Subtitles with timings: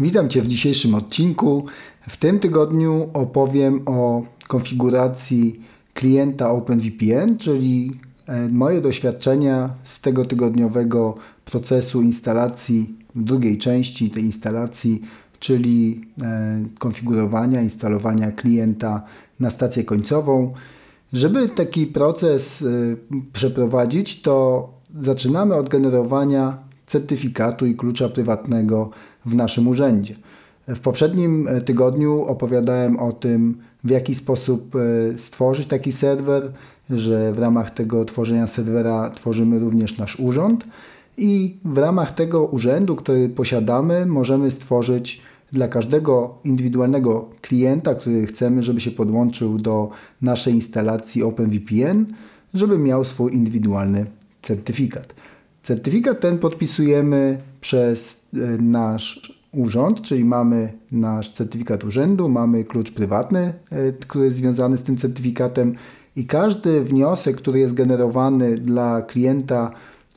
[0.00, 1.66] Witam Cię w dzisiejszym odcinku.
[2.08, 5.60] W tym tygodniu opowiem o konfiguracji
[5.94, 11.14] klienta OpenVPN, czyli e, moje doświadczenia z tego tygodniowego
[11.44, 15.02] procesu instalacji drugiej części tej instalacji,
[15.40, 19.02] czyli e, konfigurowania, instalowania klienta
[19.40, 20.52] na stację końcową.
[21.12, 22.66] Żeby taki proces e,
[23.32, 24.68] przeprowadzić, to
[25.02, 28.90] zaczynamy od generowania certyfikatu i klucza prywatnego
[29.26, 30.14] w naszym urzędzie.
[30.68, 36.52] W poprzednim e, tygodniu opowiadałem o tym, w jaki sposób e, stworzyć taki serwer,
[36.90, 40.64] że w ramach tego tworzenia serwera tworzymy również nasz urząd
[41.16, 48.62] i w ramach tego urzędu, który posiadamy, możemy stworzyć dla każdego indywidualnego klienta, który chcemy,
[48.62, 49.90] żeby się podłączył do
[50.22, 52.06] naszej instalacji OpenVPN,
[52.54, 54.06] żeby miał swój indywidualny
[54.42, 55.14] certyfikat.
[55.62, 63.52] Certyfikat ten podpisujemy przez e, nasz urząd, czyli mamy nasz certyfikat urzędu, mamy klucz prywatny,
[63.70, 65.74] e, który jest związany z tym certyfikatem
[66.16, 69.70] i każdy wniosek, który jest generowany dla klienta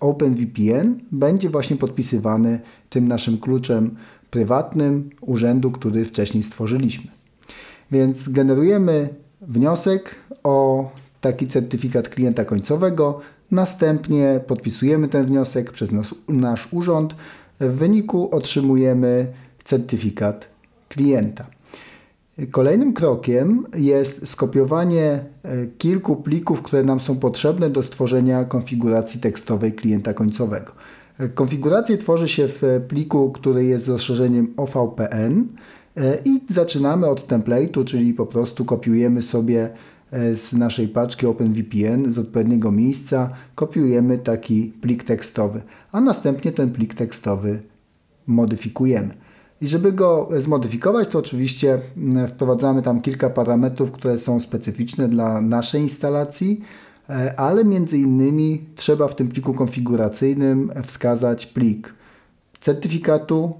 [0.00, 2.60] OpenVPN będzie właśnie podpisywany
[2.90, 3.96] tym naszym kluczem
[4.30, 7.10] prywatnym urzędu, który wcześniej stworzyliśmy.
[7.90, 9.08] Więc generujemy
[9.40, 17.14] wniosek o taki certyfikat klienta końcowego, Następnie podpisujemy ten wniosek przez nas, nasz urząd.
[17.60, 19.26] W wyniku otrzymujemy
[19.64, 20.46] certyfikat
[20.88, 21.46] klienta.
[22.50, 29.72] Kolejnym krokiem jest skopiowanie e, kilku plików, które nam są potrzebne do stworzenia konfiguracji tekstowej
[29.72, 30.72] klienta końcowego.
[31.18, 35.44] E, konfigurację tworzy się w pliku, który jest rozszerzeniem OVPN
[35.96, 39.70] e, i zaczynamy od template'u, czyli po prostu kopiujemy sobie
[40.12, 46.94] z naszej paczki OpenVPN z odpowiedniego miejsca kopiujemy taki plik tekstowy, a następnie ten plik
[46.94, 47.62] tekstowy
[48.26, 49.14] modyfikujemy.
[49.60, 55.40] I żeby go zmodyfikować, to oczywiście mm, wprowadzamy tam kilka parametrów, które są specyficzne dla
[55.40, 56.60] naszej instalacji,
[57.10, 61.94] e, ale między innymi trzeba w tym pliku konfiguracyjnym wskazać plik
[62.60, 63.54] certyfikatu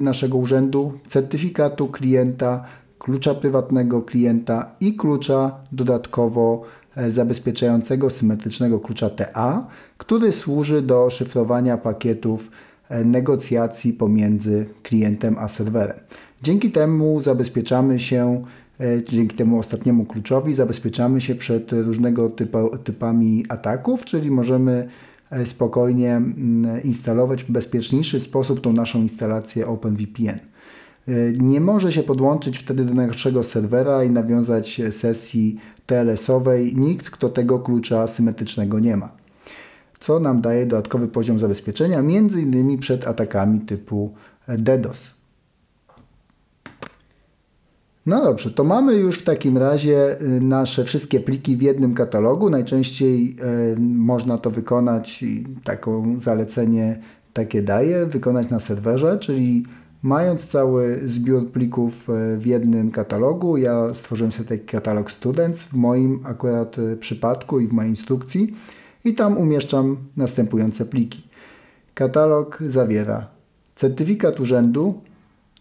[0.00, 2.64] naszego urzędu, certyfikatu klienta,
[2.98, 6.62] klucza prywatnego klienta i klucza dodatkowo
[6.96, 9.66] e, zabezpieczającego symetrycznego klucza TA,
[9.98, 12.50] który służy do szyfrowania pakietów
[12.88, 15.96] e, negocjacji pomiędzy klientem a serwerem.
[16.42, 18.44] Dzięki temu zabezpieczamy się,
[18.80, 24.88] e, dzięki temu ostatniemu kluczowi zabezpieczamy się przed różnego typu, typami ataków, czyli możemy
[25.44, 30.38] spokojnie mm, instalować w bezpieczniejszy sposób tą naszą instalację OpenVPN.
[31.08, 37.28] E, nie może się podłączyć wtedy do naszego serwera i nawiązać sesji TLS-owej nikt, kto
[37.28, 39.12] tego klucza symetrycznego nie ma.
[40.00, 44.14] Co nam daje dodatkowy poziom zabezpieczenia, między innymi przed atakami typu
[44.48, 45.14] DDoS.
[48.06, 52.50] No dobrze, to mamy już w takim razie y, nasze wszystkie pliki w jednym katalogu.
[52.50, 53.36] Najczęściej
[53.74, 55.24] y, można to wykonać,
[55.64, 56.98] taką zalecenie
[57.32, 59.64] takie daje, wykonać na serwerze, czyli
[60.02, 65.74] Mając cały zbiór plików e, w jednym katalogu, ja stworzyłem sobie taki katalog Students w
[65.74, 68.56] moim akurat e, przypadku i w mojej instrukcji
[69.04, 71.22] i tam umieszczam następujące pliki.
[71.94, 73.26] Katalog zawiera
[73.74, 75.00] certyfikat urzędu,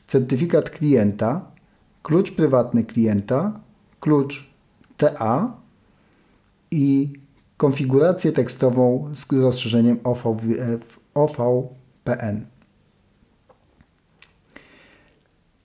[0.08, 1.52] certyfikat klienta,
[2.04, 3.60] klucz prywatny klienta,
[4.00, 4.50] klucz
[4.98, 5.54] TA
[6.72, 7.14] i
[7.58, 9.98] konfigurację tekstową z rozszerzeniem
[11.14, 12.57] OVPN.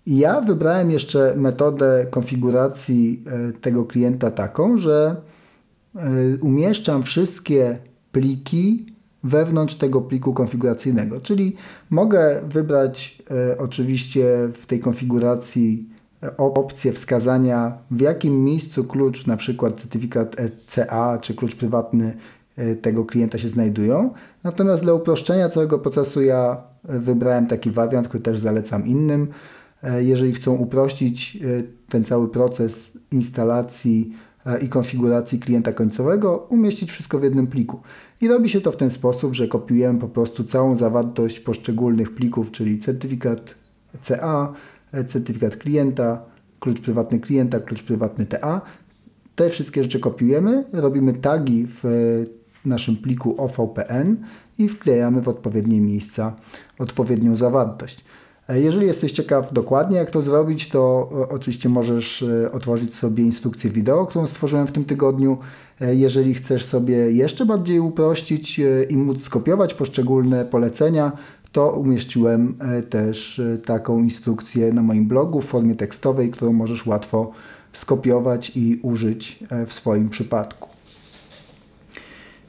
[0.06, 5.16] Ja wybrałem jeszcze metodę konfiguracji e, tego klienta taką, że
[5.96, 6.00] e,
[6.40, 7.78] umieszczam wszystkie
[8.12, 8.86] pliki
[9.24, 11.20] wewnątrz tego pliku konfiguracyjnego.
[11.20, 11.56] Czyli
[11.90, 15.88] mogę wybrać e, oczywiście w tej konfiguracji
[16.38, 20.36] opcję wskazania w jakim miejscu klucz, na przykład certyfikat
[20.66, 22.14] CA czy klucz prywatny
[22.82, 24.10] tego klienta się znajdują.
[24.44, 29.28] Natomiast dla uproszczenia całego procesu ja wybrałem taki wariant, który też zalecam innym.
[29.82, 34.12] E, jeżeli chcą uprościć e, ten cały proces instalacji
[34.46, 37.80] e, i konfiguracji klienta końcowego, umieścić wszystko w jednym pliku.
[38.20, 42.50] I robi się to w ten sposób, że kopiujemy po prostu całą zawartość poszczególnych plików,
[42.50, 43.54] czyli certyfikat
[44.02, 44.52] CA,
[45.08, 46.24] certyfikat klienta,
[46.60, 48.60] klucz prywatny klienta, klucz prywatny TA.
[49.34, 51.84] Te wszystkie rzeczy kopiujemy, robimy tagi w
[52.64, 54.16] naszym pliku OVPN
[54.58, 56.36] i wklejamy w odpowiednie miejsca
[56.78, 58.04] odpowiednią zawartość.
[58.48, 63.24] E, jeżeli jesteś ciekaw dokładnie jak to zrobić, to e, oczywiście możesz e, otworzyć sobie
[63.24, 65.38] instrukcję wideo, którą stworzyłem w tym tygodniu.
[65.80, 68.60] Jeżeli chcesz sobie jeszcze bardziej uprościć
[68.90, 71.12] i móc skopiować poszczególne polecenia,
[71.52, 72.54] to umieściłem
[72.90, 77.30] też taką instrukcję na moim blogu w formie tekstowej, którą możesz łatwo
[77.72, 80.71] skopiować i użyć w swoim przypadku.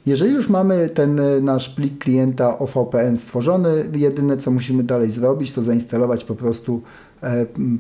[0.06, 5.62] Jeżeli już mamy ten nasz plik klienta OVPN stworzony, jedyne co musimy dalej zrobić, to
[5.62, 6.82] zainstalować po prostu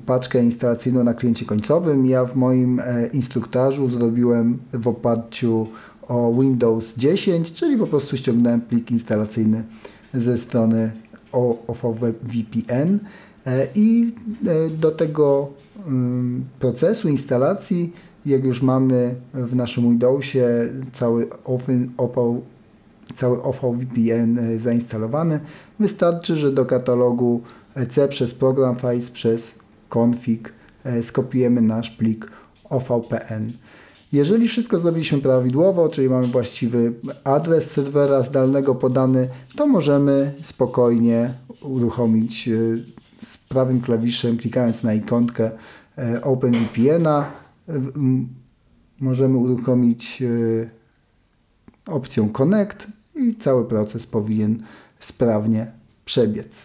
[0.05, 2.05] paczkę instalacyjną na kliencie końcowym.
[2.05, 2.81] Ja w moim
[3.13, 5.67] instruktażu zrobiłem w oparciu
[6.07, 9.63] o Windows 10, czyli po prostu ściągnąłem plik instalacyjny
[10.13, 10.91] ze strony
[11.67, 12.99] OVPN
[13.45, 14.13] e, i
[14.47, 15.49] e, do tego
[15.87, 17.93] mm, procesu instalacji,
[18.25, 20.45] jak już mamy w naszym Windowsie
[20.91, 21.89] cały OVPN
[23.15, 25.39] cały OVPN e, zainstalowany,
[25.79, 27.41] wystarczy, że do katalogu
[27.89, 29.55] C przez Program Files przez
[29.89, 30.53] config
[31.01, 32.31] skopiujemy nasz plik
[32.69, 33.51] OVPN.
[34.13, 36.93] Jeżeli wszystko zrobiliśmy prawidłowo, czyli mamy właściwy
[37.23, 42.53] adres serwera zdalnego podany, to możemy spokojnie uruchomić e,
[43.25, 45.51] z prawym klawiszem, klikając na ikonkę
[45.97, 47.42] e, OpenVPN-a.
[48.99, 50.69] Możemy uruchomić e,
[51.91, 54.63] opcją Connect i cały proces powinien
[54.99, 55.71] sprawnie
[56.05, 56.61] przebiec.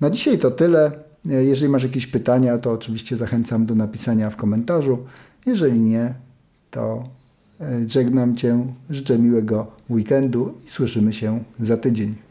[0.00, 1.06] Na dzisiaj to tyle.
[1.24, 4.98] Jeżeli masz jakieś pytania, to oczywiście zachęcam do napisania w komentarzu.
[5.46, 6.14] Jeżeli nie,
[6.70, 7.04] to
[7.60, 12.25] e, żegnam Cię, życzę miłego weekendu i słyszymy się za tydzień.